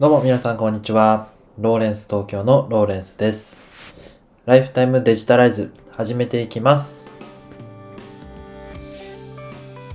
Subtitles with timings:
[0.00, 1.26] どうも皆さんこんにちは。
[1.58, 3.66] ローレンス東京のローレンスです。
[4.46, 7.08] ライフタイムデジタライズ始めていきます。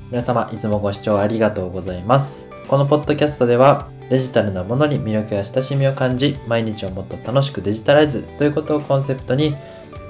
[0.10, 2.50] 皆様いつもご視聴ありがとうございます。
[2.68, 9.56] このポッドキャストではデジタルなものに魅力や親しみを感じ、毎日をもっと楽しくデジタライズということをコンセプトに、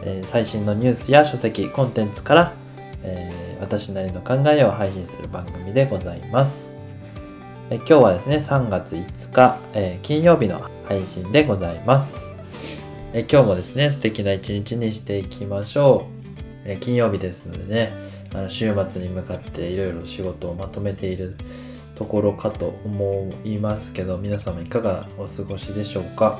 [0.05, 2.55] えー最新のニュースや書籍、コンテンツから、
[3.03, 6.82] えー私なりの考えを配信する番組でございます。
[7.73, 12.31] え今日はですね、3月5日、えー金曜日の配信でございます。
[13.13, 16.05] え今日もですね、素敵な一日にしていきましょ
[16.65, 16.69] う。
[16.69, 17.91] え金曜日ですのでね、
[18.35, 21.35] あの週末に向かっていろいろ仕事をまとめている
[21.95, 26.39] ところかと思いますけど、皆様いかがお過ごしでしょうか？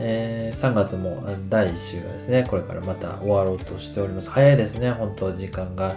[0.00, 4.28] えー3月も第1週がですね、これからまた終わろうとしております。
[4.28, 5.94] 早いですね、本当時間が。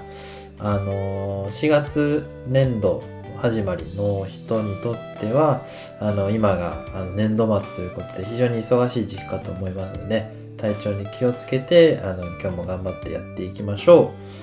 [0.61, 3.03] あのー4月年度
[3.39, 5.65] 始まりの人にとっては、
[5.99, 14.39] あの、今があの年度末ということで非常に忙しい時期かと思いますので、体調に気をつけて、あの、今日も頑張ってやっていきましょう。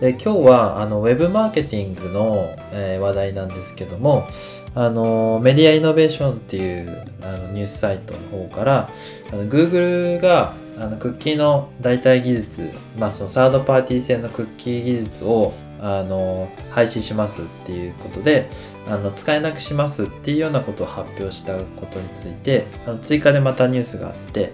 [0.00, 4.26] で今日はあのウェブマーケティングの、えー話題なんですけども
[4.74, 8.90] あのメディアイノベーションっていうあのニュースサイトの方から
[9.32, 18.50] あの Google があのクッキーの代替技術、まあ、そのサードパーティー製のクッキー技術をあの廃止しますっていうことで
[18.86, 24.52] あの使えなくしますっていうようなことを発表したことについてあの追加でまたニュースがあって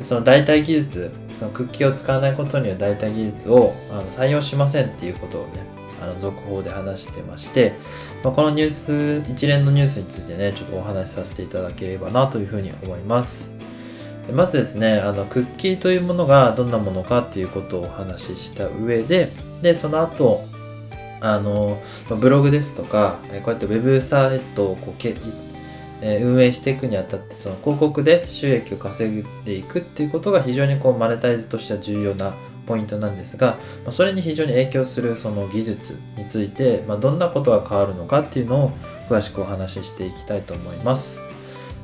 [0.00, 5.64] その代替技術そのクッキーを使わないことによる代替技術をあの採用しませんっていうことをね
[6.02, 7.74] あの続報で話してまして、
[8.24, 13.71] まあ、このニュース一連のニュースについてねちょっとお話しさせていただければなというふうに思います。
[14.30, 19.30] まずですねあのクッキーというものがどんなものかっていうことをお話しした上で
[19.62, 20.44] でその後
[21.20, 25.16] あのブログですとかこうやってウェブサイトをこうけ
[26.02, 32.34] え運営していくにあたってその広告で収益を稼いでいくっていうことが非常にこうマネタイズとしては重要な
[32.66, 33.56] ポイントなんですが、
[33.86, 38.70] ま、それに非常に影響するその技術について、まあ、どんなことが変わるのかっていうのを
[39.08, 41.22] 詳しくお話ししていきたいと思います。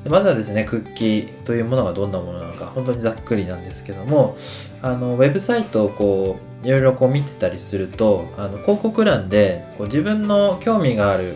[0.07, 4.37] まずはですね、クッキーというものがどんなものなのか、本当にざっくりなんですけども、
[4.81, 11.35] あのウェブサイトをこういろいろこう見てたりすると、あの広告欄でこう自分の興味がある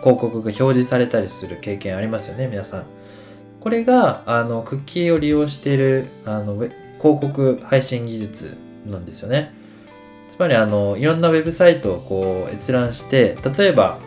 [0.00, 2.84] 広告が表示されたりする経験ありますよね、皆さん。
[3.60, 8.56] これがあのクッキーを利用しているあの広告配信技術
[8.86, 9.52] なんですよね。
[10.28, 13.98] つまりあのいろんなウェブサイトをこう閲覧して例えば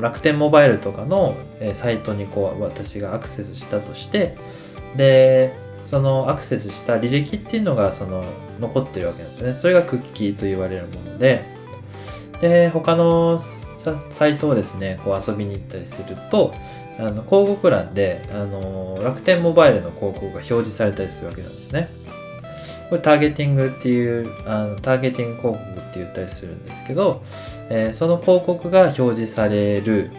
[0.00, 1.36] 楽天モバイルとかの
[1.72, 4.36] サイトにこう私がアクセスしたとして
[4.96, 8.24] でそのアクセスした履歴っていうのがその
[8.60, 9.54] 残ってるわけなんですね。
[9.54, 11.44] それがクッキーと言われるもので
[12.40, 13.40] で他の
[13.76, 16.54] ササイトをですねこう遊びに行ったりすると
[16.98, 21.88] あの広告欄であの楽天モバイルの広告が表示されたりするわけなんですね。
[22.88, 27.22] これターゲティングっていうあのターゲティング広告って言ったりするんですけど、
[27.68, 30.10] えーその広告が表示される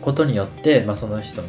[0.00, 1.48] ことによって、まあ、その人の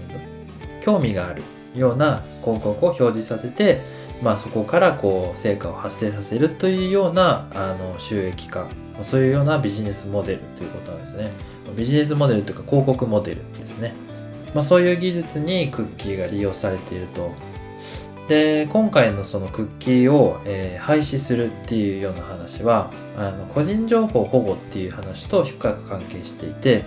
[0.82, 1.44] 興味がある
[1.76, 3.82] ような広告を表示させて、
[4.24, 8.68] まあ、そこからこう成果を発生させるというようなあの収益化
[9.04, 11.32] そういうようなビジネスモデルということなんですね。
[11.76, 13.94] ビジネスモデルというか広告モデルですね、
[14.56, 17.32] まあ、そういう技術にクッキーが利用されていると。
[18.28, 26.86] で今回のそのクッキーを、えー廃止するっていうような話はあの個人情報保護っていう話と深く関係していて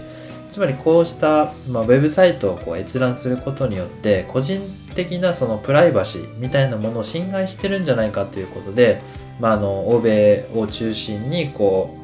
[0.48, 4.60] つまりこうした、まあ、ウェブサイトをこう閲覧することによって個人
[4.94, 9.00] 的なそのプライバシーみたいなものを侵害してるんじゃないかということで、
[9.38, 11.96] まあ、あの欧米を中心にこ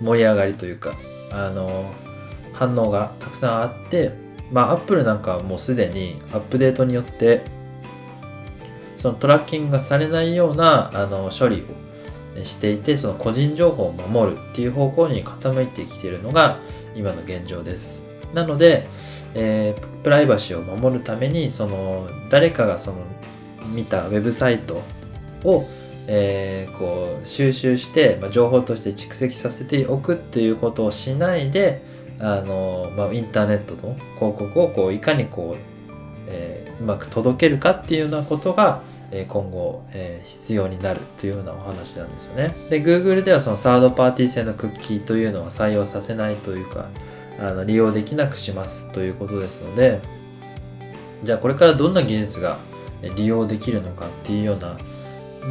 [0.00, 0.94] う盛り上がりというか
[1.32, 1.90] あの
[2.52, 4.12] 反応がたくさんあって、
[4.52, 7.42] ま、アップルなんかはもうすでにアップデートによって
[9.06, 11.64] そのトラッキングがされないようなあの処理
[12.40, 16.58] をしていてその個人情報を守るっていう方向に傾いてきているのが
[16.96, 18.02] 今の現状です。
[18.34, 18.88] なので、
[19.34, 22.96] えープライバシーを守るためにその誰かがその
[23.72, 24.82] 見たウェブサイト
[25.44, 25.68] を、
[26.08, 31.80] えーこう収集して、まあ、情報として蓄積させておくっていうことをしないで
[32.18, 35.58] あの、まあ、インターネットの広告をこういかにこう、
[36.26, 38.82] えーうまく届けるかっていうようなことが
[39.28, 42.54] 今後、え必要になるというようなお話なんですよね。
[42.70, 46.86] で、Google ではそのサードパーティー製のクッキーというのは採用させないというか、
[47.38, 50.00] あの利用できなくしますということですので、
[51.22, 52.58] じゃあこれからどんな技術が
[53.14, 54.76] 利用できるのかっていうような、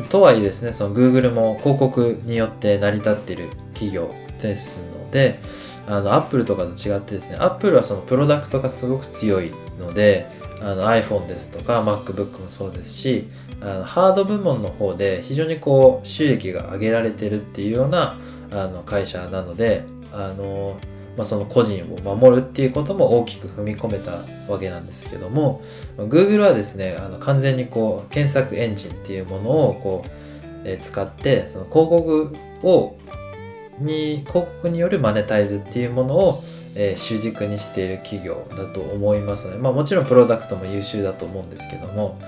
[0.10, 5.40] とはいえですね、その Google も広告によって成り立っている企業ですので、
[5.88, 10.27] あの、アップルとかと違ってですね、アップルはそのプロダクトがすごく強いので、
[10.62, 13.27] あの iPhone ですとか MacBook もそうですし、
[13.62, 18.18] あのハード部門の方で非常にこう収益が上げられてるっていうような
[18.51, 20.77] あの会社なので、あの、
[21.18, 25.62] まあ、その個人を守るっていうことも大きく踏み込めたわけなんですけども、
[25.98, 30.10] Google はですね、あの完全にこう検索エンジンっていうものをこう、
[30.68, 32.98] え使って、その広告を
[33.80, 36.44] に広告によるマネタイズっていうものを、
[36.75, 42.19] えー、主軸にしている企業だと思いますので、まあ、もちろんプロダクトも優秀だと思うんですけども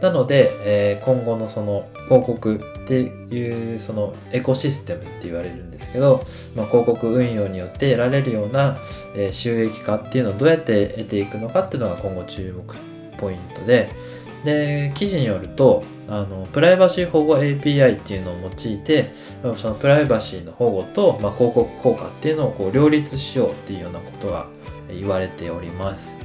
[0.00, 6.24] なので、えー、今後のその広告っていうそのエコシステムって言われるんですけど、
[6.54, 8.78] まあ、広告運用によって得られるような、
[9.16, 12.74] え、収益化っていうのをどうやって得ていくのかっていうのが今後注目
[13.18, 13.90] ポイントで
[14.44, 19.12] で記事によるとあのプライバシー保護 API っていうのを用いて
[19.56, 24.46] そのプライバシーの保護と、まあ、広告効果っていうのをこう両立しようっていうようなことが
[24.88, 26.18] 言われております。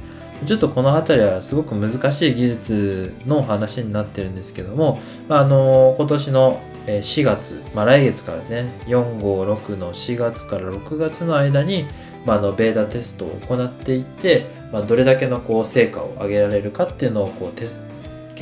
[0.46, 4.98] ちょっとこの辺りはすごく難しい技術の話になってるんですけども、
[5.28, 11.86] まあ、あの今年の4月、まあ、来月からですね456の4月から6月の間に、
[12.26, 17.84] まあ、のベータテストを行っていって、まあ、どれだけのこう成果を上げられるかっていうのをこうテス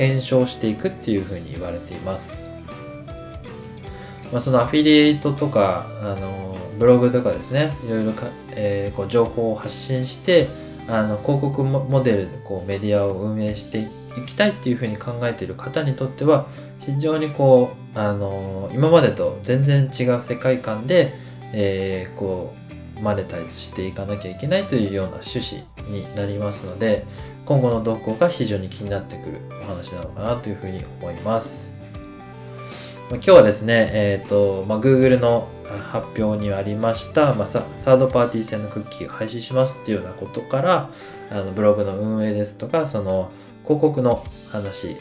[0.01, 2.41] 検証していくっていうふうに言われています。
[4.31, 8.25] まあ、そのアフィリエイトとかあのブログとかですねいろいろか、
[8.55, 10.49] えー、こう情報を発信して
[10.87, 16.47] あの広告モデルでこうメディアを運営していきたいっていうふうに考えている方にとっては
[16.79, 21.13] 非常にこうあの今までと全然違う世界観で、
[21.53, 22.60] えー、こう
[23.01, 27.05] マネタイズしていかなきゃいけないというような趣旨になりますので
[27.45, 31.81] 今後の動向が非常に気になってくるお話なのかなというふうに思います。
[33.11, 35.49] 今日はですね、えっ、ー、と、まあ、Google の
[35.91, 40.89] 発表にありました、まあ、サードパーティー製のクッキーを廃止しますっていうようなことから
[41.29, 43.31] あのブログの運営ですとかその
[43.63, 44.97] 広告の話ウ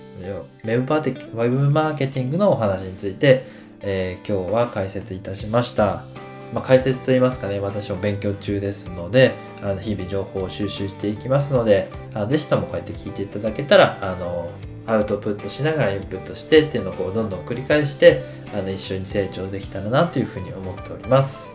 [0.64, 3.46] ェブマーケウェブマーケティングのお話について、
[3.81, 6.05] えー、今日は解説いたしました。
[6.52, 14.50] まあ、解説といいますかね、私も勉強中ですので、あの日々情報を収集していきますので、あぜひともこうやって聞いていただけたら、あの、
[14.87, 21.52] アウトプットしながらインプットしてっていうのをこうどんどん繰り返して、あの、一緒に成長できたらなというふうに思っております。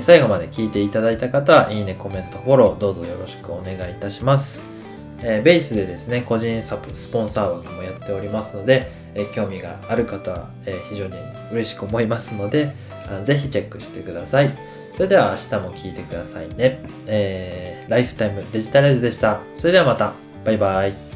[0.00, 4.64] 最後まで聞いていただいた方は、いいね、コメント、フォロー、どうぞよろしくお願いいたします。
[5.20, 11.14] えー、ベースでですね、個人サポスポンサー枠もやっておりますので、え、興味がある方は、え、非常に
[11.52, 12.74] 嬉しく思いますので、
[13.24, 14.56] ぜひチェックしてください。
[14.92, 16.80] それでは明日も聞いてくださいね。
[17.06, 19.40] えー、ライフタイムデジタライズでした。
[19.56, 20.12] それではまた。
[20.44, 21.07] バイバイ。